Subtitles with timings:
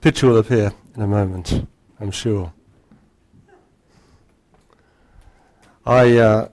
[0.00, 1.66] Picture will appear in a moment,
[2.00, 2.54] I'm sure.
[5.84, 6.48] I, uh,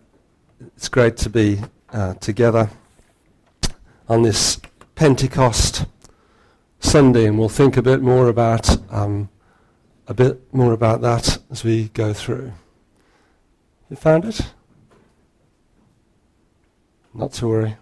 [0.76, 1.62] it's great to be
[1.94, 2.70] uh, together
[4.10, 4.60] on this
[4.96, 5.86] Pentecost
[6.80, 9.30] Sunday, and we'll think a bit more about um,
[10.08, 12.52] a bit more about that as we go through.
[13.90, 14.42] You found it?
[17.14, 17.78] Not to worry.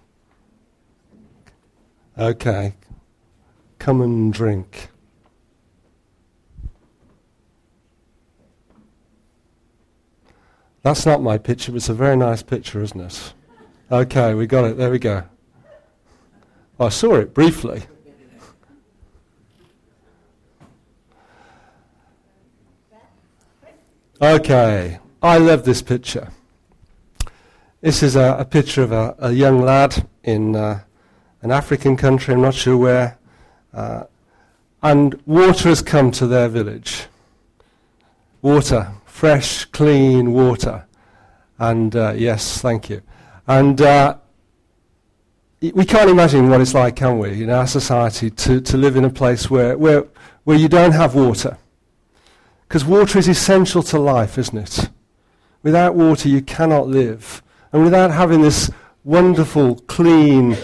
[2.20, 2.76] Okay.
[3.80, 4.90] Come and drink.
[10.86, 13.34] That's not my picture, but it's a very nice picture, isn't it?
[13.92, 14.78] Okay, we got it.
[14.78, 15.24] There we go.
[16.80, 17.82] I saw it briefly.
[24.22, 26.30] Okay, I love this picture.
[27.82, 30.82] This is a, a picture of a, a, young lad in uh,
[31.42, 33.18] an African country, I'm not sure where,
[33.74, 34.04] uh,
[34.84, 37.08] and water has come to their village.
[38.44, 40.86] Water, fresh, clean water.
[41.58, 43.02] And uh, yes, thank you.
[43.48, 44.18] And uh,
[45.62, 49.06] we can't imagine what it's like, can we, in our society to, to live in
[49.06, 50.04] a place where, where,
[50.44, 51.58] where you don't have water
[52.68, 54.90] because water is essential to life, isn't it?
[55.64, 57.42] Without water, you cannot live.
[57.72, 58.70] And without having this
[59.06, 60.58] wonderful, clean,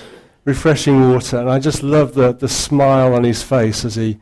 [0.43, 4.19] refreshing water, and I just love the, the smile on his face as he,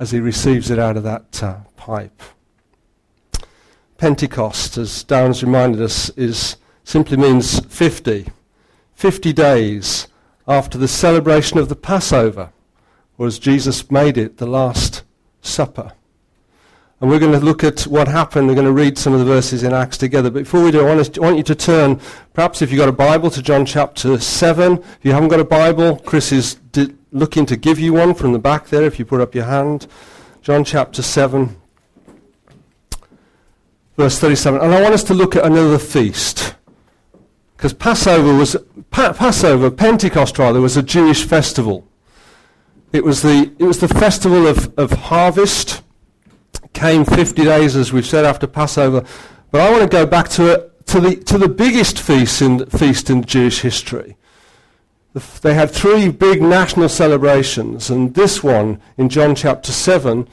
[0.00, 2.20] as he receives it out of that uh, pipe.
[3.98, 8.28] Pentecost, as Downs reminded us, is, simply means 50.
[8.94, 10.06] 50 days
[10.46, 12.50] after the celebration of the Passover,
[13.16, 15.02] was Jesus made it the Last
[15.42, 15.92] Supper.
[17.00, 18.46] And we're going to look at what happened.
[18.46, 20.30] We're going to read some of the verses in Acts together.
[20.30, 22.00] But before we do, I want, to, I want you to turn,
[22.34, 24.78] perhaps if you've got a Bible, to John chapter 7.
[24.78, 28.32] If you haven't got a Bible, Chris is di- looking to give you one from
[28.32, 29.88] the back there if you put up your hand.
[30.42, 31.56] John chapter 7,
[33.98, 34.60] verse 37.
[34.60, 36.54] And I want us to look at another feast.
[37.56, 38.56] Because Passover was,
[38.90, 41.86] pa- Passover, Pentecost rather, was a Jewish festival.
[42.92, 45.82] It was the, it was the festival of, of harvest
[46.72, 49.04] came 50 days, as we've said, after Passover.
[49.50, 52.64] But I want to go back to, it, to, the, to the biggest feast in,
[52.66, 54.16] feast in Jewish history.
[55.42, 60.28] They had three big national celebrations, and this one in John chapter 7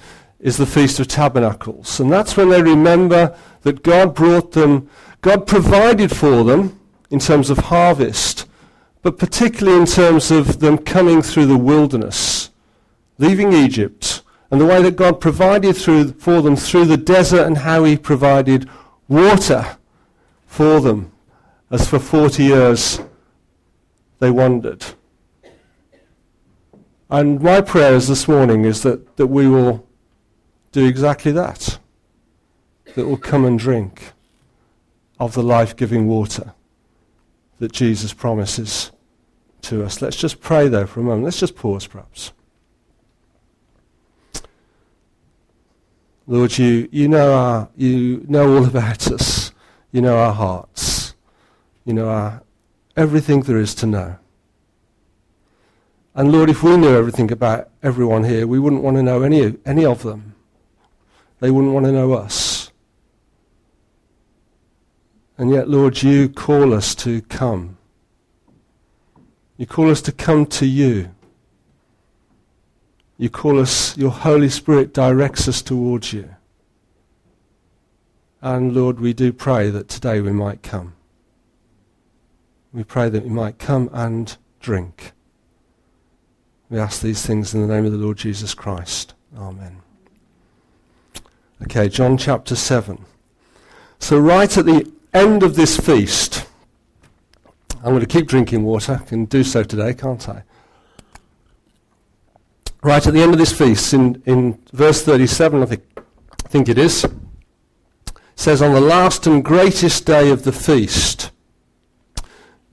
[0.45, 1.99] is the Feast of Tabernacles.
[1.99, 4.87] And that's when they remember that God brought them,
[5.21, 6.79] God provided for them
[7.09, 8.45] in terms of harvest,
[9.01, 12.51] but particularly in terms of them coming through the wilderness,
[13.17, 17.57] leaving Egypt, and the way that God provided through, for them through the desert and
[17.57, 18.69] how he provided
[19.07, 19.77] water
[20.45, 21.11] for them
[21.71, 22.99] as for 40 years
[24.19, 24.85] they wandered.
[27.09, 29.85] And my prayers this morning is that, that we will
[30.75, 31.79] do exactly that.
[32.95, 34.11] That we'll come and drink
[35.17, 36.53] of the life-giving water
[37.59, 38.91] that Jesus promises
[39.61, 40.01] to us.
[40.01, 41.23] Let's just pray though for a moment.
[41.23, 42.33] Let's just pause perhaps.
[46.27, 49.53] Lord, you, you, know our, you know all about us.
[49.93, 51.15] You know our hearts.
[51.85, 52.43] You know our,
[52.97, 54.17] everything there is to know.
[56.13, 59.55] And Lord, if we knew everything about everyone here, we wouldn't want to know any,
[59.65, 60.34] any of them.
[61.39, 62.71] They wouldn't want to know us.
[65.37, 67.77] And yet, Lord, you call us to come.
[69.57, 71.11] You call us to come to you.
[73.17, 76.35] You call us, your Holy Spirit directs us towards you.
[78.41, 80.93] And Lord, we do pray that today we might come.
[82.73, 85.13] We pray that we might come and drink.
[86.69, 89.13] We ask these things in the name of the Lord Jesus Christ.
[89.37, 89.84] Amen.
[91.63, 93.03] Okay, John chapter 7.
[93.99, 96.47] So right at the end of this feast,
[97.77, 98.99] I'm going to keep drinking water.
[99.01, 100.43] I can do so today, can't I?
[102.85, 106.69] right at the end of this feast, in, in verse 37, I think, I think
[106.69, 107.03] it is,
[108.35, 111.31] says, On the last and greatest day of the feast,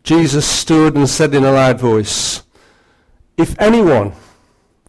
[0.02, 2.42] Jesus stood and said in a loud voice,
[3.38, 4.12] If anyone,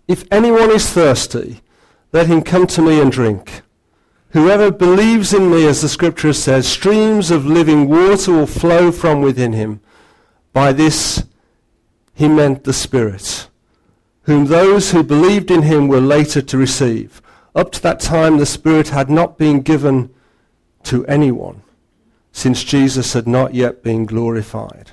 [0.10, 1.62] if anyone is thirsty,
[2.12, 3.62] let him come to me and drink.
[4.34, 9.22] Whoever believes in me, as the scripture says, streams of living water will flow from
[9.22, 9.80] within him.
[10.52, 11.24] By this
[12.14, 13.48] he meant the Spirit
[14.24, 17.22] whom those who believed in him were later to receive.
[17.56, 20.14] Up to that time, the Spirit had not been given
[20.84, 21.62] to anyone,
[22.32, 24.92] since Jesus had not yet been glorified.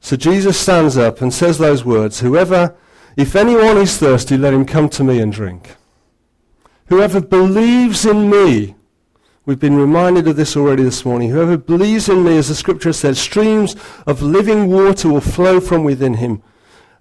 [0.00, 2.76] So Jesus stands up and says those words, Whoever,
[3.16, 5.74] if anyone is thirsty, let him come to me and drink.
[6.88, 8.74] Whoever believes in me,
[9.44, 12.94] we've been reminded of this already this morning, whoever believes in me, as the scripture
[12.94, 13.76] says, streams
[14.06, 16.42] of living water will flow from within him.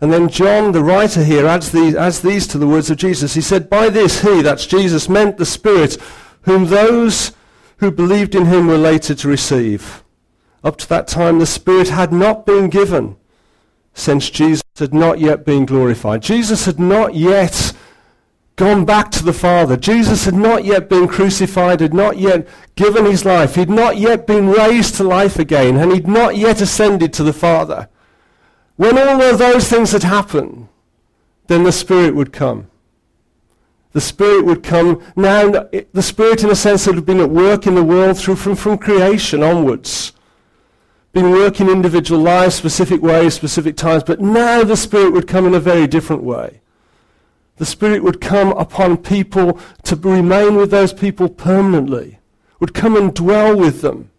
[0.02, 3.34] And then John, the writer here, adds these, adds these to the words of Jesus.
[3.34, 5.98] He said, By this he, that's Jesus, meant the Spirit,
[6.42, 7.32] whom those
[7.78, 10.04] who believed in him were later to receive.
[10.64, 13.16] Up to that time, the Spirit had not been given,
[13.94, 16.22] since Jesus had not yet been glorified.
[16.22, 17.74] Jesus had not yet
[18.58, 19.78] gone back to the Father.
[19.78, 23.56] Jesus had not yet been crucified, had not yet given his life.
[23.56, 27.34] He'd not yet been raised to life again, and he'd not yet ascended to the
[27.34, 27.88] Father.
[28.76, 30.68] When all of those things had happened,
[31.46, 32.70] then the Spirit would come.
[33.94, 35.04] The Spirit would come.
[35.16, 38.56] Now, the Spirit, in a sense, had been at work in the world through from,
[38.56, 40.14] from creation onwards.
[41.14, 45.54] Been working individual lives, specific ways, specific times, but now the Spirit would come in
[45.54, 46.62] a very different way.
[47.58, 52.20] The Spirit would come upon people to remain with those people permanently,
[52.60, 54.12] would come and dwell with them.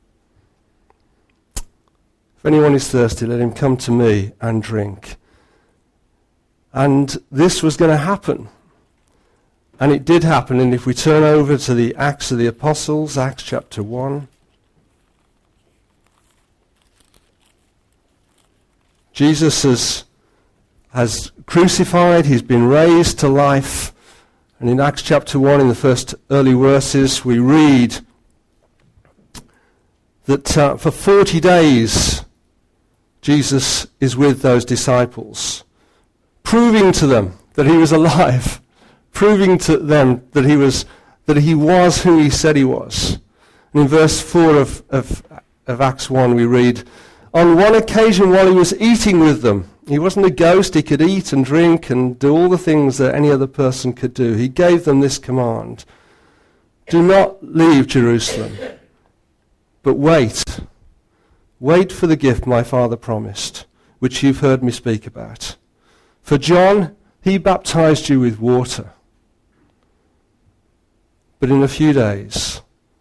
[2.37, 5.17] If anyone is thirsty, let him come to me and drink.
[6.73, 8.49] And this was going to happen.
[9.81, 10.61] And it did happen.
[10.61, 14.29] And if we turn over to the Acts of the Apostles, Acts chapter 1.
[19.13, 20.05] Jesus has,
[20.93, 23.93] has crucified, he's been raised to life.
[24.61, 27.99] And in Acts chapter 1, in the first early verses, we read
[30.25, 32.25] that uh, for 40 days
[33.21, 35.65] Jesus is with those disciples,
[36.43, 38.61] proving to them that he was alive,
[39.13, 40.85] proving to them that he was,
[41.27, 43.19] that he was who he said he was.
[43.73, 45.23] And in verse 4 of, of,
[45.67, 46.85] of Acts 1 we read,
[47.35, 51.03] On one occasion while he was eating with them, he wasn't a ghost, he could
[51.03, 54.35] eat and drink and do all the things that any other person could do.
[54.35, 55.85] He gave them this command,
[56.89, 58.57] Do not leave Jerusalem,
[59.83, 60.45] but wait
[61.61, 63.67] Wait for the gift my Father promised,
[63.99, 65.57] which you've heard me speak about.
[66.23, 68.93] For John, he baptized you with water.
[71.41, 72.61] But in a few days,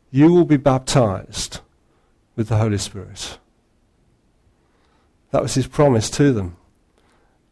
[0.09, 1.59] you will be baptized
[2.35, 3.37] with the Holy Spirit.
[5.31, 6.57] That was his promise to them.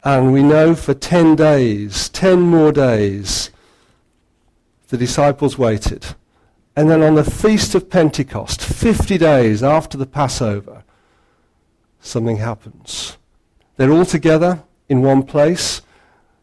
[0.06, 3.50] And we know for 10 days, 10 more days,
[4.86, 6.06] the disciples waited.
[6.76, 10.84] And then on the Feast of Pentecost, 50 days after the Passover,
[11.98, 13.16] something happens.
[13.76, 15.82] They're all together in one place.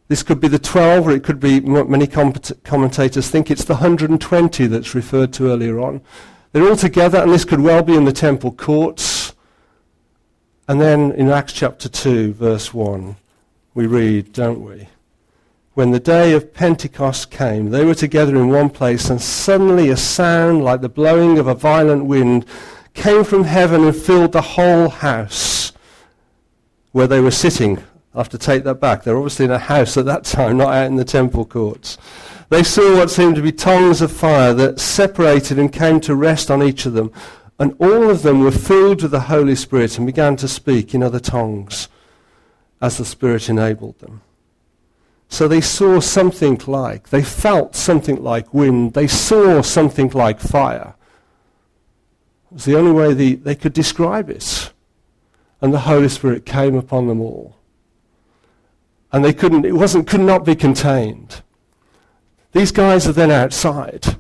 [0.10, 4.68] This could be the 12, or it could be, many commentators think it's the 120
[4.68, 6.02] that's referred to earlier on.
[6.52, 9.36] They're all together, and this could well be in the temple courts.
[10.68, 13.16] And then in Acts chapter 2, verse 1,
[13.74, 14.88] we read, don't we?
[15.74, 19.98] When the day of Pentecost came, they were together in one place, and suddenly a
[19.98, 22.46] sound like the blowing of a violent wind
[22.94, 25.72] came from heaven and filled the whole house
[26.92, 27.80] where they were sitting.
[28.14, 29.04] I have to take that back.
[29.04, 31.98] They're obviously in a house at that time, not out in the temple courts.
[32.50, 36.52] They saw what seemed to be tongues of fire that separated and came to rest
[36.52, 37.12] on each of them.
[37.58, 41.02] And all of them were filled with the Holy Spirit and began to speak in
[41.02, 41.88] other tongues
[42.84, 44.22] as the Spirit enabled them.
[45.30, 50.94] So they saw something like, they felt something like wind, they saw something like fire.
[52.52, 54.74] It was the only way the, they could describe it.
[55.62, 57.56] And the Holy Spirit came upon them all.
[59.14, 61.42] And they couldn't, it wasn't, could not be contained.
[62.52, 64.18] These guys are then outside.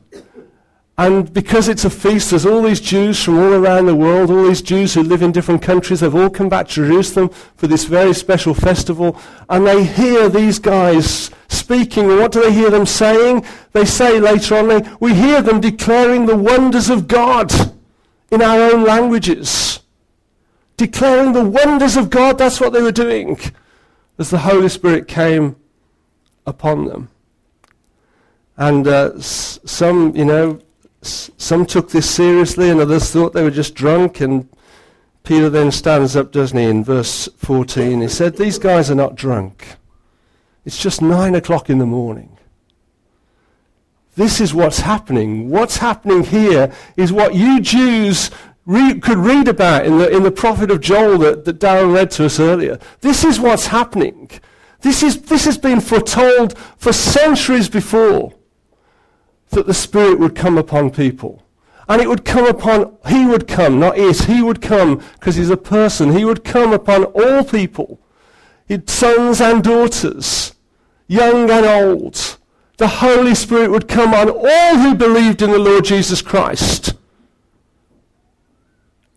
[0.95, 4.43] And because it's a feast, there's all these Jews from all around the world, all
[4.43, 7.85] these Jews who live in different countries, they've all come back to Jerusalem for this
[7.85, 9.19] very special festival,
[9.49, 13.43] and they hear these guys speaking, and what do they hear them saying?
[13.71, 17.51] They say later on, they, we hear them declaring the wonders of God
[18.29, 19.79] in our own languages,
[20.77, 22.37] declaring the wonders of God.
[22.37, 23.39] That's what they were doing
[24.19, 25.55] as the Holy Spirit came
[26.45, 27.09] upon them.
[28.57, 30.59] And uh, s- some, you know,
[31.03, 34.21] some took this seriously, and others thought they were just drunk.
[34.21, 34.49] And
[35.23, 38.01] Peter then stands up, doesn't he, in verse 14?
[38.01, 39.77] He said, These guys are not drunk.
[40.65, 42.37] It's just nine o'clock in the morning.
[44.15, 45.49] This is what's happening.
[45.49, 48.29] What's happening here is what you Jews
[48.65, 52.25] could read about in the, in the prophet of Joel that, that Darren read to
[52.25, 52.79] us earlier.
[53.01, 54.29] This is what's happening.
[54.81, 58.33] This, is, this has been foretold for centuries before
[59.53, 61.43] that the Spirit would come upon people.
[61.87, 65.49] And it would come upon, he would come, not it, he would come because he's
[65.49, 66.13] a person.
[66.13, 67.99] He would come upon all people,
[68.87, 70.55] sons and daughters,
[71.07, 72.37] young and old
[72.77, 76.95] The Holy Spirit would come on all who believed in the Lord Jesus Christ.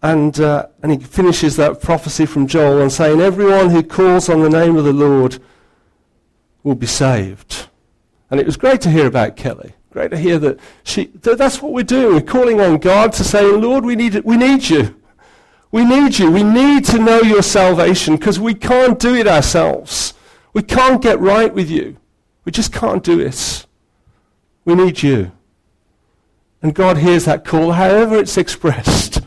[0.03, 4.43] And, uh, and he finishes that prophecy from Joel and saying, Everyone who calls on
[4.43, 5.39] the name of the Lord
[6.63, 7.69] will be saved.
[8.31, 9.73] And it was great to hear about Kelly.
[9.97, 12.15] Great to hear that she, th- that's what we're doing.
[12.15, 14.95] We're calling on God to say, Lord, we need, we need you.
[15.73, 16.31] We need you.
[16.31, 20.13] We need to know your salvation because we can't do it ourselves.
[20.53, 21.97] We can't get right with you.
[22.45, 23.65] We just can't do it.
[24.67, 25.33] We need you.
[26.61, 29.21] And God hears that call, however it's expressed.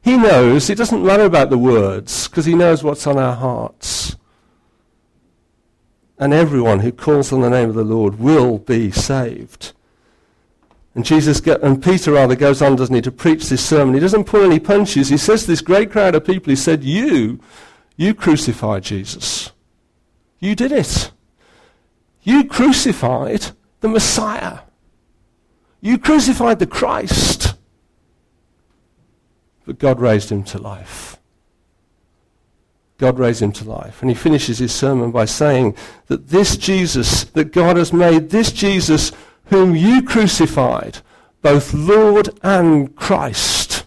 [0.00, 0.70] He knows.
[0.70, 4.16] It doesn't matter about the words because he knows what's on our hearts
[6.18, 9.74] and everyone who calls on the name of the Lord will be saved.
[10.96, 13.92] And Jesus get, and Peter rather goes on, doesn't he, to preach this sermon.
[13.92, 15.10] He doesn't pull any punches.
[15.10, 17.38] He says to this great crowd of people, he said, You,
[17.96, 19.52] you crucified Jesus.
[20.40, 21.10] You did it.
[22.22, 23.48] You crucified
[23.80, 24.60] the Messiah.
[25.82, 27.56] You crucified the Christ.
[29.66, 31.18] But God raised him to life.
[32.96, 34.00] God raised him to life.
[34.00, 35.76] And he finishes his sermon by saying
[36.06, 39.12] that this Jesus, that God has made this Jesus
[39.46, 40.98] whom you crucified,
[41.42, 43.86] both Lord and Christ.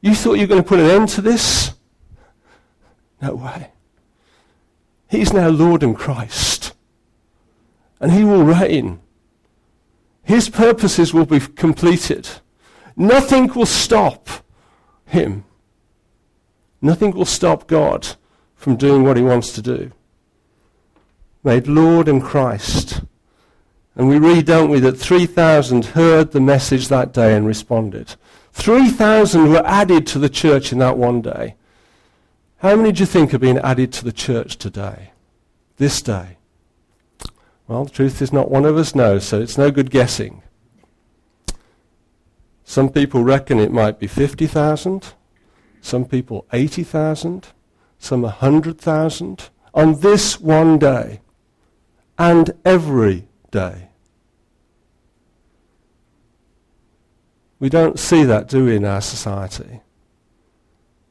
[0.00, 1.74] You thought you were going to put an end to this?
[3.20, 3.70] No way.
[5.08, 6.74] He's now Lord and Christ.
[8.00, 9.00] And he will reign.
[10.22, 12.28] His purposes will be completed.
[12.96, 14.28] Nothing will stop
[15.06, 15.44] him.
[16.80, 18.16] Nothing will stop God
[18.54, 19.92] from doing what he wants to do.
[21.42, 23.02] Made Lord and Christ.
[23.96, 28.14] And we read, don't we, that 3,000 heard the message that day and responded.
[28.52, 31.56] 3,000 were added to the church in that one day.
[32.58, 35.12] How many do you think are being added to the church today?
[35.78, 36.36] This day?
[37.66, 40.42] Well, the truth is not one of us knows, so it's no good guessing.
[42.64, 45.14] Some people reckon it might be 50,000
[45.86, 47.46] some people 80,000,
[47.98, 51.20] some 100,000 on this one day
[52.18, 53.85] and every day.
[57.58, 59.80] We don't see that, do we, in our society?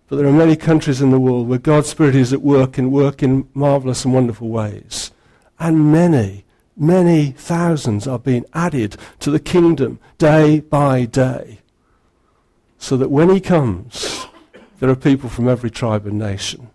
[0.08, 2.92] But there are many countries in the world where God's Spirit is at work and
[2.92, 5.12] work in marvelous and wonderful ways.
[5.60, 6.46] And many,
[6.78, 11.60] many thousands are being added to the kingdom day by day.
[12.78, 14.28] So that when He comes,
[14.80, 16.70] there are people from every tribe and nation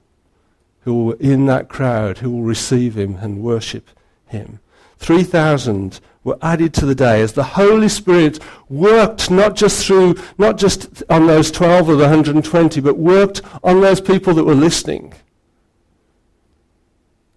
[0.80, 3.90] who will, in that crowd, who will receive him and worship
[4.26, 4.60] him.
[4.98, 10.58] 3,000 were added to the day as the Holy Spirit worked not just through, not
[10.58, 15.14] just on those 12 or the 120, but worked on those people that were listening.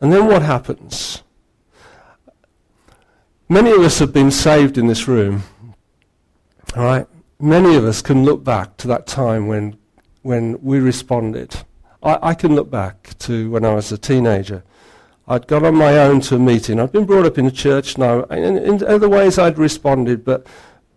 [0.01, 1.23] And then what happens?
[3.47, 5.43] Many of us have been saved in this room.
[6.75, 7.07] All right?
[7.39, 9.77] Many of us can look back to that time when
[10.23, 11.53] when we responded.
[12.01, 14.63] I, I, can look back to when I was a teenager.
[15.27, 16.79] I'd gone on my own to a meeting.
[16.79, 18.23] I'd been brought up in a church now.
[18.23, 20.45] In, in other ways, I'd responded, but,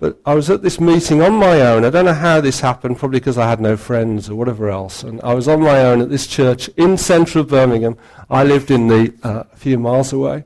[0.00, 1.84] but I was at this meeting on my own.
[1.84, 5.04] I don't know how this happened, probably because I had no friends or whatever else.
[5.04, 7.96] And I was on my own at this church in central Birmingham.
[8.28, 10.44] I lived in the uh, a few miles away.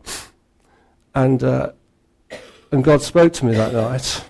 [1.15, 1.73] And, uh,
[2.71, 4.25] and God spoke to me that night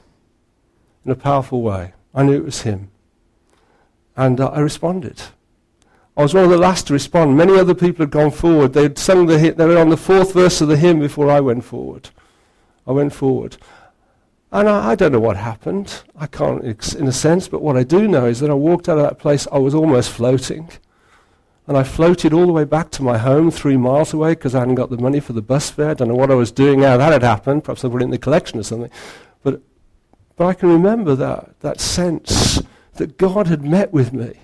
[1.04, 1.92] in a powerful way.
[2.14, 2.90] I knew it was Him.
[4.16, 5.22] And uh, I responded.
[6.20, 7.38] I was one of the last to respond.
[7.38, 8.74] Many other people had gone forward.
[8.74, 9.54] They'd sung the hymn.
[9.54, 12.10] They were on the fourth verse of the hymn before I went forward.
[12.86, 13.56] I went forward.
[14.52, 16.02] And I, I don't know what happened.
[16.14, 18.98] I can't, in a sense, but what I do know is that I walked out
[18.98, 20.68] of that place, I was almost floating.
[21.66, 24.58] And I floated all the way back to my home, three miles away, because I
[24.58, 25.88] hadn't got the money for the bus fare.
[25.88, 27.64] I don't know what I was doing how that had happened.
[27.64, 28.90] Perhaps I put it in the collection or something.
[29.42, 29.62] But,
[30.36, 32.60] but I can remember that, that sense
[32.96, 34.34] that God had met with me,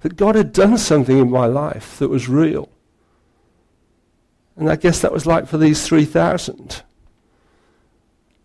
[0.00, 2.68] that God had done something in my life that was real.
[4.56, 6.82] And I guess that was like for these 3,000.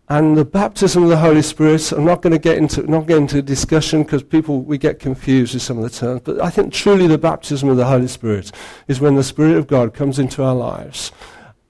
[0.08, 3.16] And the baptism of the Holy Spirit, I'm not going to get into, not get
[3.16, 6.72] into discussion because people, we get confused with some of the terms, but I think
[6.72, 8.52] truly the baptism of the Holy Spirit
[8.86, 11.10] is when the Spirit of God comes into our lives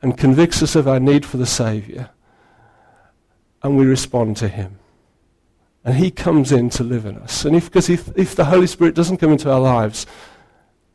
[0.02, 2.10] and convicts us of our need for the Saviour
[3.62, 4.78] and we respond to Him.
[5.84, 7.44] And he comes in to live in us.
[7.44, 10.06] And if, because if, if the Holy Spirit doesn't come into our lives,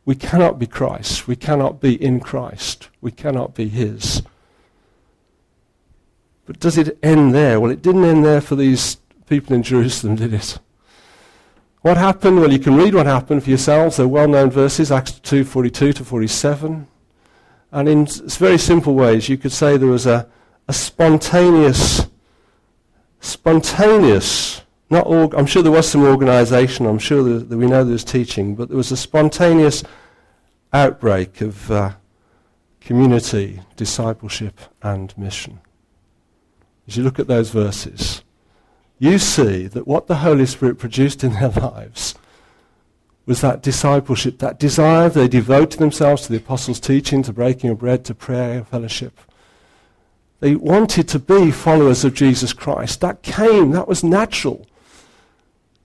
[0.04, 1.28] we cannot be Christ.
[1.28, 2.88] We cannot be in Christ.
[3.00, 4.22] We cannot be his.
[6.44, 7.60] But does it end there?
[7.60, 8.96] Well, it didn't end there for these
[9.28, 10.58] people in Jerusalem, did it?
[11.82, 12.40] What happened?
[12.40, 13.96] Well, you can read what happened for yourselves.
[13.96, 16.88] They're well-known verses, Acts 2, 42 to 47.
[17.72, 20.28] And in very simple ways, you could say there was a,
[20.66, 22.06] a spontaneous,
[23.20, 27.84] spontaneous, not org- I'm sure there was some organization, I'm sure that, that we know
[27.84, 29.84] there was teaching, but there was a spontaneous
[30.72, 31.92] outbreak of uh,
[32.80, 35.60] community, discipleship, and mission.
[36.88, 38.22] As you look at those verses,
[38.98, 42.16] you see that what the Holy Spirit produced in their lives
[43.26, 45.08] was that discipleship, that desire.
[45.08, 49.20] They devoted themselves to the apostles' teaching, to breaking of bread, to prayer, and fellowship.
[50.40, 53.00] They wanted to be followers of Jesus Christ.
[53.02, 54.66] That came, that was natural.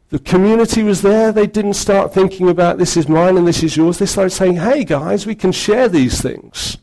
[0.10, 1.32] The community was there.
[1.32, 3.98] They didn't start thinking about this is mine and this is yours.
[3.98, 6.78] They started saying, hey guys, we can share these things.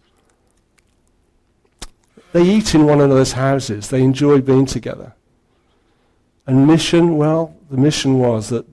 [2.33, 3.88] They eat in one another's houses.
[3.88, 5.14] They enjoy being together.
[6.47, 8.67] And mission, well, the mission was that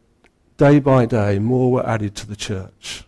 [0.57, 3.03] day by day more were added to the church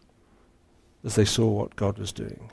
[1.03, 2.51] as they saw what God was doing.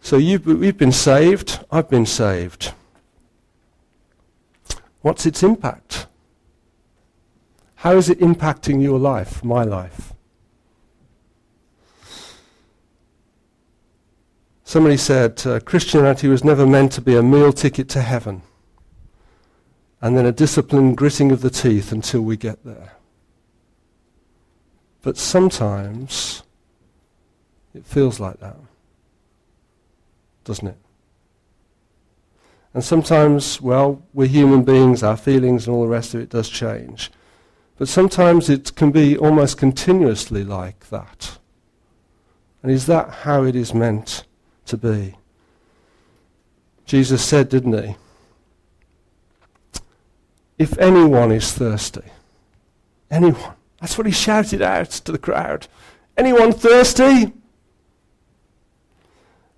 [0.00, 1.64] So you've, we've been saved.
[1.70, 2.72] I've been saved.
[5.00, 6.06] What's its impact?
[7.84, 10.14] How is it impacting your life, my life?
[14.64, 18.40] Somebody said uh, Christianity was never meant to be a meal ticket to heaven
[20.00, 22.92] and then a disciplined gritting of the teeth until we get there.
[25.02, 26.42] But sometimes
[27.74, 28.56] it feels like that,
[30.44, 30.78] doesn't it?
[32.72, 36.48] And sometimes, well, we're human beings, our feelings and all the rest of it does
[36.48, 37.10] change.
[37.76, 41.38] But sometimes it can be almost continuously like that.
[42.62, 44.24] And is that how it is meant
[44.66, 45.16] to be.
[46.86, 47.96] Jesus said, didn't he?
[50.58, 52.04] If anyone is thirsty,
[53.10, 55.66] anyone, that's what he shouted out to the crowd.
[56.16, 57.32] Anyone thirsty?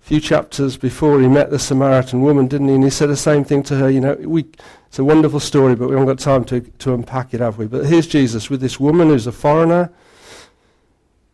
[0.07, 2.75] Few chapters before he met the Samaritan woman, didn't he?
[2.75, 3.89] And he said the same thing to her.
[3.89, 4.45] You know, we,
[4.87, 7.67] it's a wonderful story, but we haven't got time to, to unpack it, have we?
[7.67, 9.91] But here's Jesus with this woman who's a foreigner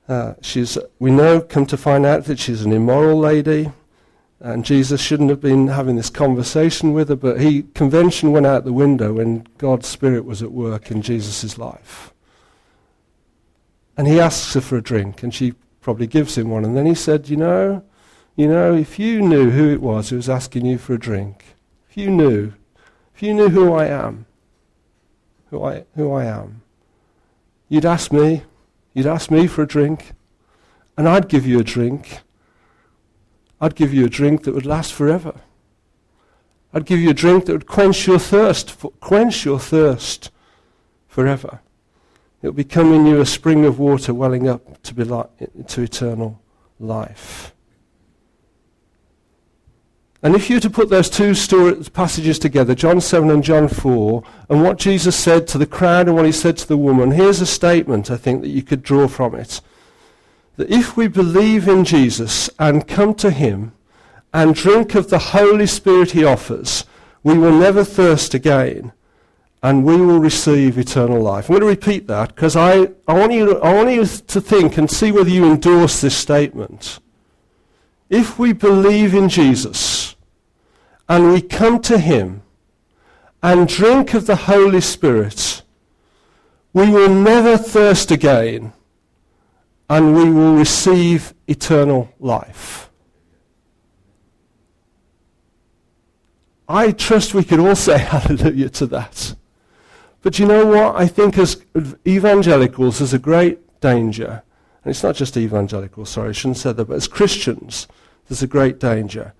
[0.07, 3.71] uh, she's, we know, come to find out that she's an immoral lady,
[4.39, 8.65] and Jesus shouldn't have been having this conversation with her, but he, convention went out
[8.65, 12.11] the window when God's Spirit was at work in Jesus' life.
[13.95, 16.65] And he asks her for a drink, and she probably gives him one.
[16.65, 17.83] And then he said, You know,
[18.35, 21.55] you know, if you knew who it was who was asking you for a drink,
[21.89, 22.53] if you knew,
[23.15, 24.25] if you knew who I am,
[25.49, 26.61] who I, who I am,
[27.69, 28.43] you'd ask me,
[28.93, 30.13] You'd ask me for a drink,
[30.97, 32.19] and I'd give you a drink.
[33.59, 35.41] I'd give you a drink that would last forever.
[36.73, 40.31] I'd give you a drink that would quench your thirst, quench your thirst
[41.07, 41.61] forever.
[42.41, 45.81] It would become in you a spring of water welling up to, be li- to
[45.81, 46.39] eternal
[46.79, 47.52] life.
[50.23, 53.67] And if you were to put those two story, passages together, John 7 and John
[53.67, 57.11] 4, and what Jesus said to the crowd and what he said to the woman,
[57.11, 59.59] here's a statement I think that you could draw from it.
[60.55, 63.73] That if we believe in Jesus and come to him
[64.33, 66.85] and drink of the Holy Spirit he offers,
[67.21, 68.93] we will never thirst again
[69.61, 71.49] and we will receive eternal life.
[71.49, 74.77] I'm going to repeat that because I, I, want you, I want you to think
[74.77, 76.99] and see whether you endorse this statement.
[78.09, 80.02] If we believe in Jesus,
[81.07, 82.41] and we come to him
[83.41, 85.61] and drink of the Holy Spirit,
[86.71, 88.73] we will never thirst again
[89.89, 92.89] and we will receive eternal life.
[96.67, 99.35] I trust we could all say hallelujah to that.
[100.21, 100.95] But you know what?
[100.95, 101.61] I think as
[102.07, 104.41] evangelicals, there's a great danger.
[104.83, 107.87] And it's not just evangelicals, sorry, I shouldn't say that, but as Christians,
[108.27, 109.33] there's a great danger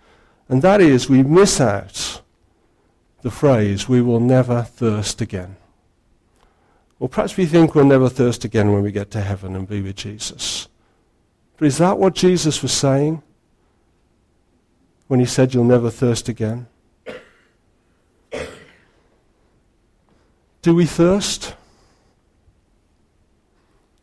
[0.50, 2.22] and that is, we miss out
[3.22, 5.56] the phrase, we will never thirst again.
[7.00, 9.82] Well, perhaps we think we'll never thirst again when we get to heaven and be
[9.82, 10.68] with Jesus.
[11.58, 13.22] But is that what Jesus was saying
[15.08, 16.68] when he said, You'll never thirst again?
[20.62, 21.56] Do we thirst?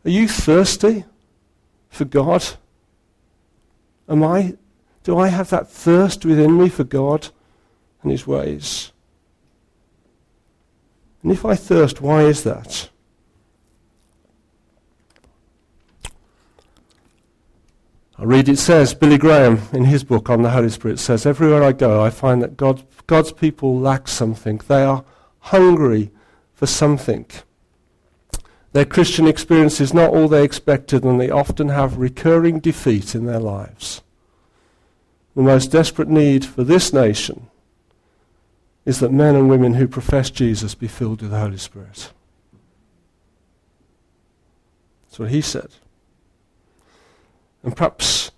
[0.04, 1.04] Are you thirsty
[1.88, 2.46] for God?
[4.08, 4.56] Am I
[5.02, 7.28] do I have that thirst within me for God
[8.02, 8.92] and His ways?
[11.22, 12.88] And if I thirst, why is that?
[18.20, 21.62] I read it says, Billy Graham in his book on the Holy Spirit says, Everywhere
[21.62, 24.60] I go, I find that God, God's people lack something.
[24.68, 25.06] They are
[25.38, 26.10] hungry
[26.52, 27.24] for something.
[28.72, 33.24] Their Christian experience is not all they expected, and they often have recurring defeat in
[33.24, 34.02] their lives.
[35.36, 37.48] The most desperate need for this nation
[38.84, 42.12] is that men and women who profess Jesus be filled with the Holy Spirit.
[45.04, 45.68] That's what he said.
[47.62, 48.30] And perhaps,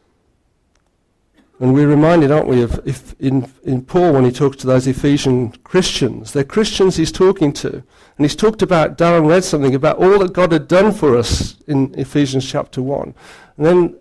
[1.60, 4.86] and we're reminded, aren't we, of if in, in Paul when he talks to those
[4.86, 6.32] Ephesian Christians.
[6.32, 7.70] They're Christians he's talking to.
[7.72, 7.84] And
[8.18, 11.94] he's talked about, Darren read something about all that God had done for us in
[11.98, 13.14] Ephesians chapter 1.
[13.56, 13.96] And then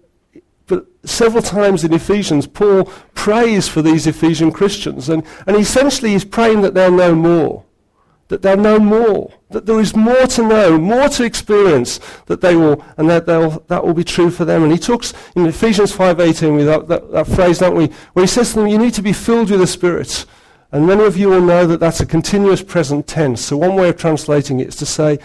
[0.71, 5.09] but several times in Ephesians, Paul prays for these Ephesian Christians.
[5.09, 7.65] And, and essentially, he's praying that they'll know more.
[8.29, 9.33] That they'll know more.
[9.49, 13.85] That there is more to know, more to experience, that they will, and that, that
[13.85, 14.63] will be true for them.
[14.63, 18.27] And he talks in Ephesians 5.18 with that, that, that phrase, don't we, where he
[18.27, 20.25] says to them, you need to be filled with the Spirit.
[20.71, 23.41] And many of you will know that that's a continuous present tense.
[23.41, 25.19] So one way of translating it is to say,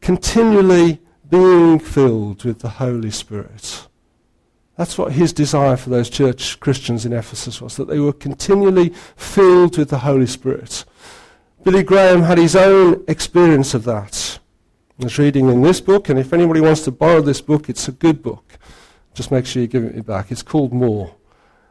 [0.00, 3.88] continually being filled with the Holy Spirit.
[4.76, 8.90] That's what his desire for those church Christians in Ephesus was, that they were continually
[9.16, 10.84] filled with the Holy Spirit.
[11.62, 14.38] Billy Graham had his own experience of that.
[15.00, 17.88] I was reading in this book, and if anybody wants to borrow this book, it's
[17.88, 18.58] a good book.
[19.14, 20.32] Just make sure you give it me back.
[20.32, 21.14] It's called More.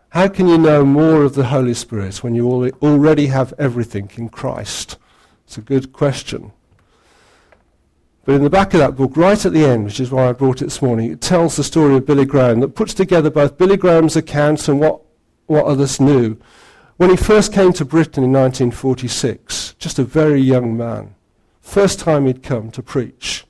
[0.10, 4.30] How can you know more of the Holy Spirit when you already have everything in
[4.30, 4.98] Christ?
[5.46, 6.54] It's a good question.
[8.25, 10.31] But in the back of that book, right at the end, which is why I
[10.31, 13.57] brought it this morning, it tells the story of Billy Graham that puts together both
[13.57, 15.01] Billy Graham's accounts and what,
[15.47, 16.38] what others knew.
[16.95, 21.15] When he first came to Britain in 1946, just a very young man,
[21.59, 23.45] first time he'd come to preach.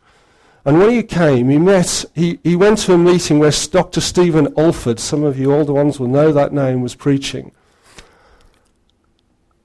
[0.65, 4.01] And when he came, he met, he, he went to a meeting where Dr.
[4.01, 7.51] Stephen Olford, some of you older ones will know that name, was preaching.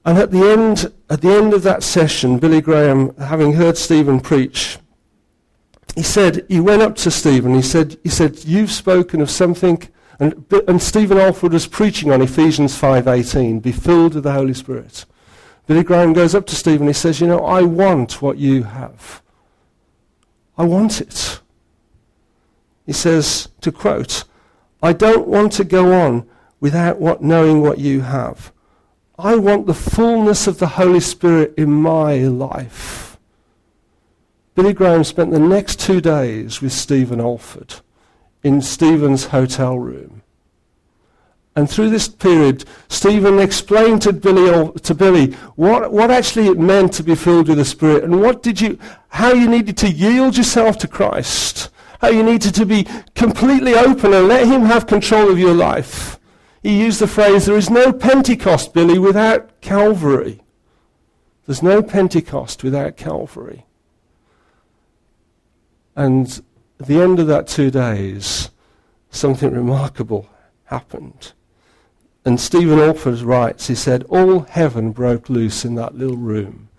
[0.05, 4.19] And at the end, at the end of that session, Billy Graham, having heard Stephen
[4.19, 4.77] preach,
[5.99, 9.85] he said, he went up to Stephen, he said, he said, you've spoken of something,
[10.17, 15.03] and, and Stephen Olford was preaching on Ephesians 5.18, be filled with the Holy Spirit.
[15.67, 19.21] Billy Graham goes up to Stephen, he says, you know, I want what you have.
[20.57, 21.41] I want it.
[22.85, 24.23] He says, to quote,
[24.81, 26.25] I don't want to go on
[26.61, 28.53] without what, knowing what you have.
[29.17, 33.08] I want the fullness of the Holy Spirit in my life.
[34.59, 37.79] Billy Graham spent the next two days with Stephen Olford
[38.43, 40.21] in Stephen's hotel room.
[41.55, 46.91] And through this period, Stephen explained to Billy, to Billy what, what actually it meant
[46.95, 50.35] to be filled with the Spirit and what did you, how you needed to yield
[50.35, 51.69] yourself to Christ,
[52.01, 56.19] how you needed to be completely open and let Him have control of your life.
[56.61, 60.41] He used the phrase, there is no Pentecost, Billy, without Calvary.
[61.45, 63.65] There's no Pentecost without Calvary.
[65.99, 66.41] And
[66.79, 68.51] at the end of that two days,
[69.09, 70.29] something remarkable
[70.63, 71.33] happened.
[72.23, 76.69] And Stephen Olford writes, he said, all heaven broke loose in that little room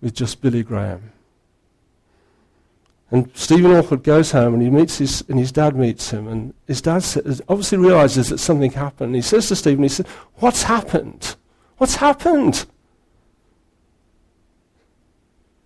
[0.00, 1.10] with just Billy Graham.
[3.10, 6.28] And Stephen Olford goes home and he meets his, and his dad meets him.
[6.28, 9.16] And his dad says, obviously realizes that something happened.
[9.16, 10.06] He says to Stephen, he said,
[10.36, 11.34] what's happened?
[11.78, 12.64] What's happened?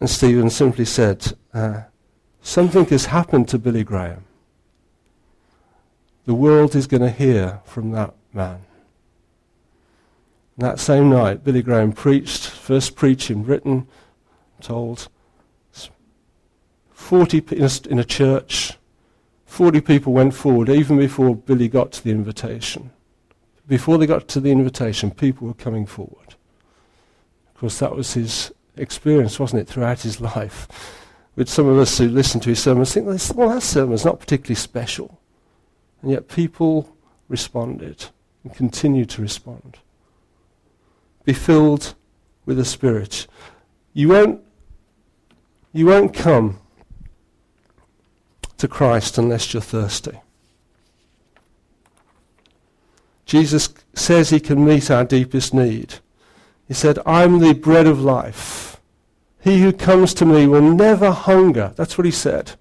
[0.01, 1.83] And Stephen simply said, uh,
[2.43, 4.25] Something has happened to Billy Graham.
[6.27, 8.61] The world is going to hear from that man.
[10.57, 13.87] And that same night, Billy Graham preached, first preach in Britain,
[14.61, 15.09] told
[16.91, 18.75] 40 in a, in a church,
[19.47, 22.91] 40 people went forward even before Billy got to the invitation.
[23.67, 26.35] Before they got to the invitation, people were coming forward.
[27.55, 31.00] Of course, that was his experience, wasn't it, throughout his life
[31.37, 34.57] with some of us who listen to his sermons think, well, that sermon's not particularly
[34.57, 35.21] special.
[36.03, 36.95] And yet people
[37.29, 38.07] responded
[38.43, 39.79] and continue to respond.
[41.25, 41.95] Be filled
[42.47, 43.27] with the Spirit.
[43.93, 44.41] You won't,
[45.73, 46.59] you won't come
[48.57, 50.21] to Christ unless you're thirsty.
[53.25, 55.95] Jesus says he can meet our deepest need.
[56.67, 58.80] He said, I'm the bread of life.
[59.43, 61.73] He who comes to me will never hunger.
[61.77, 62.53] That's what he said.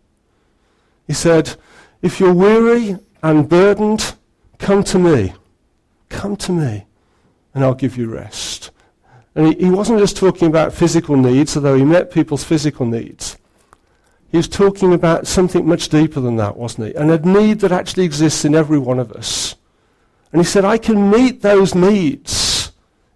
[1.07, 1.55] He said,
[2.01, 4.15] If you're weary and burdened,
[4.57, 5.33] come to me.
[6.09, 6.85] Come to me,
[7.53, 8.71] and I'll give you rest.
[9.35, 13.37] And he, he wasn't just talking about physical needs, although he met people's physical needs.
[14.31, 16.95] He was talking about something much deeper than that, wasn't he?
[16.95, 19.55] And a need that actually exists in every one of us.
[20.31, 22.71] And he said, I can meet those needs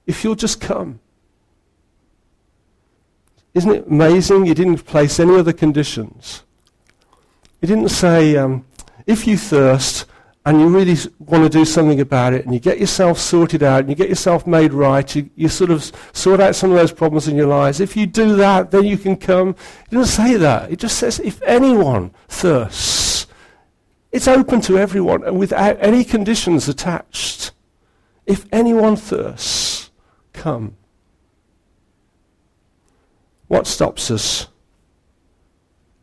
[0.08, 1.00] if you'll just come.
[3.54, 4.46] Isn't it amazing?
[4.46, 6.44] He didn't place any other conditions.
[7.62, 8.66] He didn't say, um,
[9.06, 10.06] if you thirst,
[10.46, 13.82] and you really want to do something about it, and you get yourself sorted out,
[13.82, 16.92] and you get yourself made right, you, you sort of sort out some of those
[16.92, 17.80] problems in your lives.
[17.80, 19.56] If you do that, then you can come.
[19.90, 20.70] He doesn't say that.
[20.70, 23.28] He just says, if anyone thirsts,
[24.12, 27.52] it's open to everyone and without any conditions attached.
[28.26, 29.90] If anyone thirsts,
[30.34, 30.76] come.
[33.54, 34.48] What stops us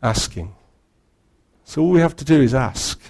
[0.00, 0.54] asking?
[1.64, 3.00] So all we have to do is ask.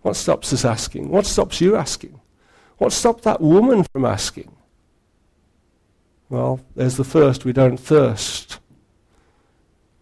[0.00, 1.10] What stops us asking?
[1.10, 2.18] What stops you asking?
[2.78, 4.50] What stopped that woman from asking?
[6.30, 8.60] Well, there's the first, we don't thirst.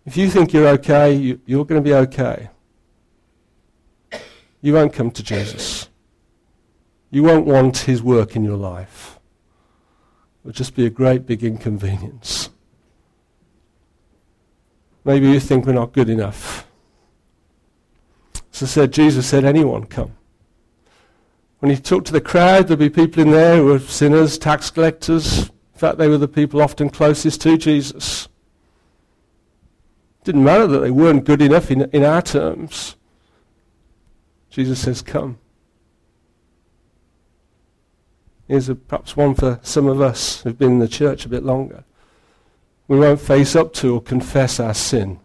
[0.07, 2.51] If you think you're okay, you, you're going to be okay.
[4.61, 5.89] You won't come to Jesus.
[7.11, 9.19] You won't want his work in your life.
[10.45, 12.51] It will just be a great big inconvenience.
[15.09, 16.67] Maybe you think we're not good enough.
[18.51, 20.13] So said, Jesus said, anyone come.
[21.61, 24.69] When he talked to the crowd, there'd be people in there who were sinners, tax
[24.71, 25.45] collectors.
[25.45, 28.29] In fact, they were the people often closest to Jesus.
[30.25, 32.97] Didn't matter that they weren't good enough in, in our terms.
[34.51, 35.39] Jesus says, come.
[38.47, 41.45] Here's a, perhaps one for some of us who've been in the church a bit
[41.45, 41.85] longer.
[42.89, 45.21] We won't face up to or confess our sin.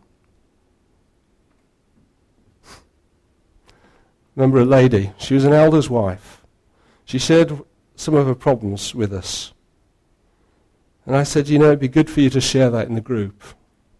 [4.36, 5.12] remember a lady.
[5.18, 6.42] She was an elder's wife.
[7.06, 7.62] She shared
[7.96, 9.54] some of her problems with us.
[11.06, 13.02] And I said, you know, it'd be good for you to share that in the
[13.02, 13.44] group.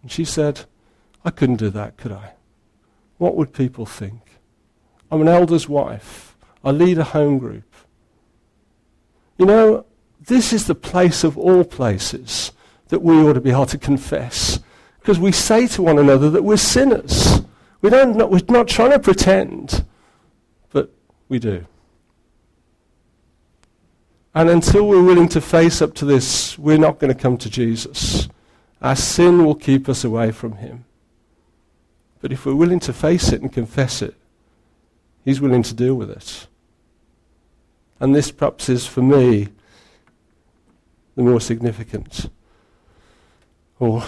[0.02, 0.62] And she said,
[1.24, 2.32] I couldn't do that, could I?
[3.18, 4.20] What would people think?
[5.10, 6.36] I'm an elder's wife.
[6.64, 7.72] I lead a home group.
[9.38, 9.86] You know,
[10.20, 12.52] this is the place of all places
[12.94, 14.60] that we ought to be able to confess.
[15.00, 17.42] Because we say to one another that we're sinners.
[17.80, 19.84] We don't, we're not trying to pretend
[20.70, 20.90] but
[21.28, 21.64] we do.
[24.34, 27.48] And until we're willing to face up to this, we're not going to come to
[27.48, 28.28] Jesus.
[28.82, 30.84] Our sin will keep us away from him.
[32.20, 34.14] But if we're willing to face it and confess it,
[35.24, 36.48] he's willing to deal with it.
[38.00, 39.48] And this perhaps is, for me,
[41.14, 42.28] the more significant.
[43.78, 44.04] Or,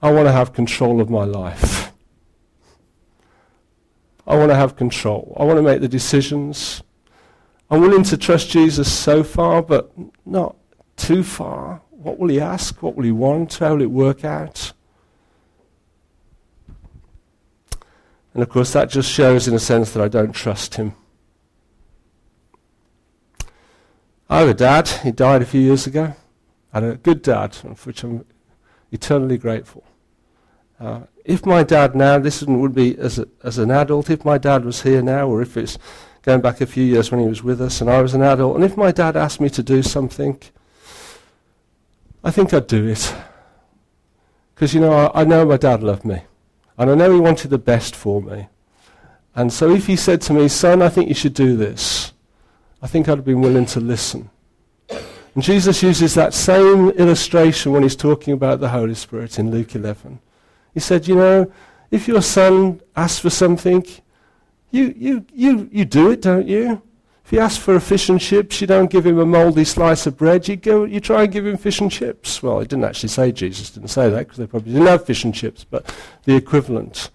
[0.00, 1.92] I want to have control of my life.
[4.26, 5.36] I want to have control.
[5.38, 6.82] I want to make the decisions.
[7.70, 9.92] I'm willing to trust Jesus so far, but
[10.24, 10.56] not
[10.96, 11.82] too far.
[11.90, 12.82] What will he ask?
[12.82, 13.54] What will he want?
[13.54, 14.72] How will it work out?
[18.34, 20.94] And of course, that just shows, in a sense, that I don't trust him.
[24.28, 24.88] I have a dad.
[24.88, 26.14] He died a few years ago.
[26.72, 28.24] I had a good dad, for which I'm
[28.96, 29.84] eternally grateful.
[30.80, 34.38] Uh, if my dad now, this would be as, a, as an adult, if my
[34.38, 35.78] dad was here now, or if it's
[36.22, 38.56] going back a few years when he was with us and I was an adult,
[38.56, 40.40] and if my dad asked me to do something,
[42.22, 43.14] I think I'd do it.
[44.54, 46.22] Because, you know, I, I know my dad loved me.
[46.78, 48.48] And I know he wanted the best for me.
[49.34, 52.12] And so if he said to me, son, I think you should do this,
[52.82, 54.30] I think I'd have been willing to listen.
[55.36, 59.74] And Jesus uses that same illustration when he's talking about the Holy Spirit in Luke
[59.74, 60.18] 11.
[60.72, 61.52] He said, you know,
[61.90, 63.84] if your son asks for something,
[64.70, 66.80] you, you, you, you do it, don't you?
[67.22, 70.06] If he asks for a fish and chips, you don't give him a mouldy slice
[70.06, 70.48] of bread.
[70.48, 72.42] You, go, you try and give him fish and chips.
[72.42, 75.22] Well, he didn't actually say, Jesus didn't say that because they probably didn't have fish
[75.22, 75.94] and chips, but
[76.24, 77.10] the equivalent.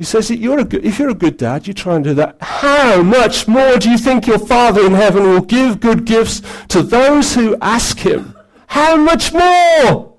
[0.00, 2.38] He says, you're a good, if you're a good dad, you try and do that.
[2.40, 6.82] How much more do you think your Father in heaven will give good gifts to
[6.82, 8.34] those who ask him?
[8.68, 10.16] How much more?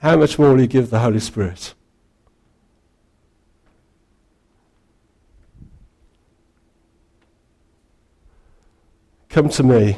[0.00, 1.72] how much more will He give the Holy Spirit?
[9.30, 9.96] Come to me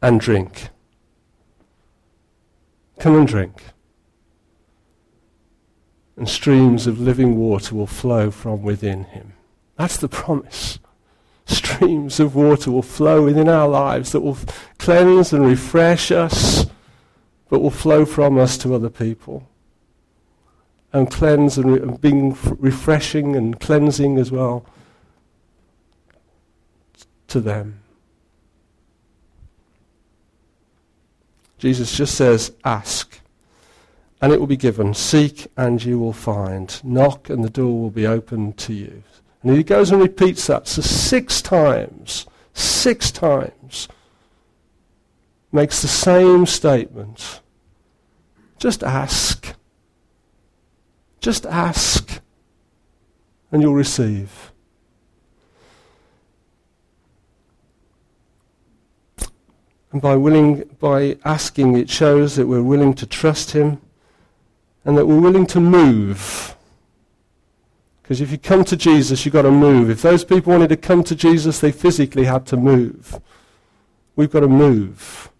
[0.00, 0.68] and drink.
[2.98, 3.62] Come and drink.
[6.16, 9.34] And streams of living water will flow from within him.
[9.76, 10.78] That's the promise.
[11.44, 14.38] Streams of water will flow within our lives that will
[14.78, 16.66] cleanse and refresh us
[17.48, 19.48] but will flow from us to other people
[20.92, 24.64] and cleanse and, re- and being f- refreshing and cleansing as well
[27.28, 27.80] to them.
[31.58, 33.20] Jesus just says, ask,
[34.20, 34.94] and it will be given.
[34.94, 36.80] Seek, and you will find.
[36.84, 39.02] Knock, and the door will be opened to you.
[39.42, 40.66] And he goes and repeats that.
[40.68, 43.88] So six times, six times,
[45.52, 47.40] makes the same statement.
[48.58, 49.54] Just ask.
[51.20, 52.20] Just ask
[53.50, 54.52] and you'll receive.
[59.96, 63.80] And by willing, by asking, it shows that we're willing to trust Him
[64.84, 66.54] and that we're willing to move.
[68.02, 69.88] Because if you come to Jesus, you've got to move.
[69.88, 73.18] If those people wanted to come to Jesus, they physically had to move.
[74.16, 75.30] We've got to move.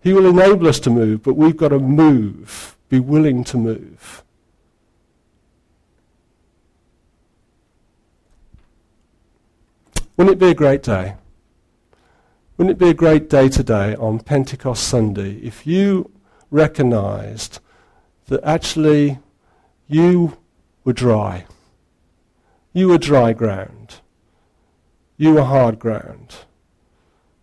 [0.00, 4.22] He will enable us to move, but we've got to move, be willing to move.
[10.16, 11.16] Wouldn't it be a great day?
[12.62, 16.12] Wouldn't it be a great day today on Pentecost Sunday if you
[16.48, 17.58] recognized
[18.26, 19.18] that actually
[19.88, 20.38] you
[20.84, 21.46] were dry?
[22.72, 23.96] You were dry ground.
[25.16, 26.36] You were hard ground.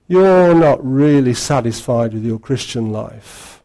[0.08, 3.62] You're not really satisfied with your Christian life.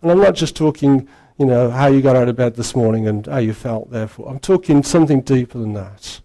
[0.00, 1.06] And I'm not just talking,
[1.36, 4.30] you know, how you got out of bed this morning and how you felt, therefore.
[4.30, 6.22] I'm talking something deeper than that.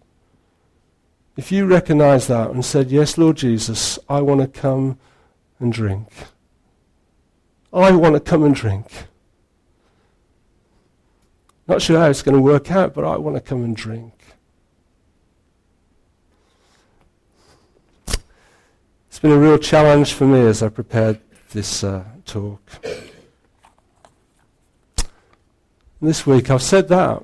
[1.41, 4.99] If you recognize that and said, Yes, Lord Jesus, I want to come
[5.57, 6.07] and drink.
[7.73, 8.85] I want to come and drink.
[11.67, 14.13] Not sure how it's going to work out, but I want to come and drink.
[19.07, 21.21] It's been a real challenge for me as I prepared
[21.53, 22.61] this uh, talk.
[25.99, 27.23] this week I've said that.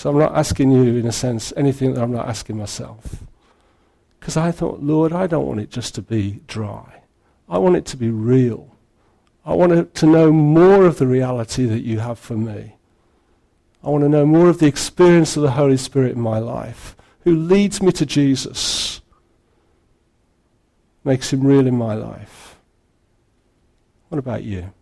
[0.00, 3.22] So I'm not asking you, in a sense, anything that I'm not asking myself.
[4.18, 7.02] Because I thought, Lord, I don't want it just to be dry.
[7.50, 8.74] I want it to be real.
[9.44, 12.76] I want to know more of the reality that you have for me.
[13.84, 16.96] I want to know more of the experience of the Holy Spirit in my life,
[17.24, 19.02] who leads me to Jesus
[21.04, 22.56] makes him real in my life.
[24.08, 24.72] What about you?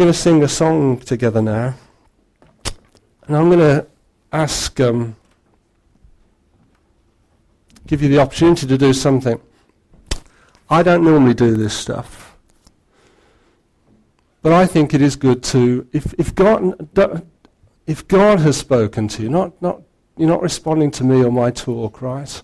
[0.00, 1.74] We're going to sing a song together now.
[3.26, 3.86] And I'm going to
[4.32, 5.14] ask, um,
[7.86, 9.38] give you the opportunity to do something.
[10.70, 12.34] I don't normally do this stuff.
[14.40, 16.88] But I think it is good to, if, if, God,
[17.86, 19.82] if God has spoken to you, not, not
[20.16, 22.40] you're not responding to me or my talk, right?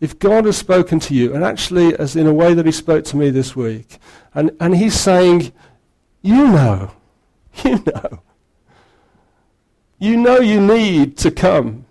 [0.00, 3.04] If God has spoken to you, and actually as in a way that he spoke
[3.04, 3.98] to me this week,
[4.34, 5.52] and, and he's saying,
[6.22, 6.92] you know,
[7.64, 8.22] you know,
[9.98, 11.86] you know you need to come.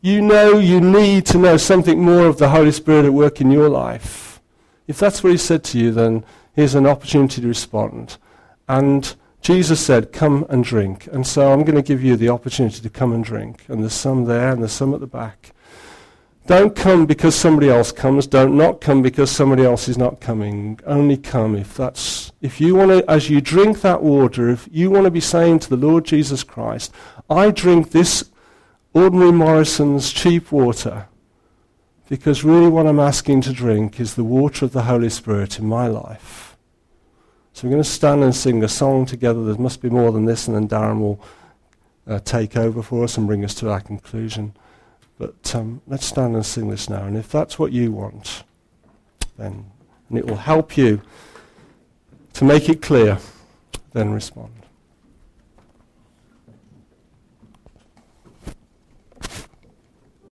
[0.00, 3.50] You know you need to know something more of the Holy Spirit at work in
[3.50, 4.40] your life.
[4.86, 8.18] If that's what he said to you, then here's an opportunity to respond.
[8.68, 11.08] And Jesus said, Come and drink.
[11.10, 13.64] And so I'm going to give you the opportunity to come and drink.
[13.68, 15.52] And there's some there and there's some at the back.
[16.46, 18.26] Don't come because somebody else comes.
[18.26, 20.78] Don't not come because somebody else is not coming.
[20.86, 24.90] Only come if that's if you want to as you drink that water, if you
[24.90, 26.92] want to be saying to the Lord Jesus Christ,
[27.28, 28.30] I drink this
[28.94, 31.08] ordinary Morrison's cheap water
[32.08, 35.66] because really what I'm asking to drink is the water of the Holy Spirit in
[35.66, 36.56] my life.
[37.52, 39.42] So we're going to stand and sing a song together.
[39.42, 41.20] There must be more than this, and then Darren will
[42.06, 44.54] uh, take over for us and bring us to our conclusion.
[45.18, 47.04] But um, let's stand and sing this now.
[47.04, 48.44] And if that's what you want,
[49.38, 49.66] then
[50.08, 51.02] and it will help you
[52.34, 53.18] to make it clear,
[53.92, 54.52] then respond.